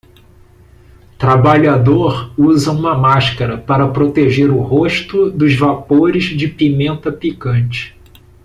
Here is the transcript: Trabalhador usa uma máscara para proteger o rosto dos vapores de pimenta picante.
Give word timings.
Trabalhador 1.15 2.33
usa 2.35 2.71
uma 2.71 2.97
máscara 2.97 3.59
para 3.59 3.87
proteger 3.87 4.49
o 4.49 4.59
rosto 4.59 5.29
dos 5.29 5.53
vapores 5.55 6.23
de 6.23 6.47
pimenta 6.47 7.11
picante. 7.11 7.95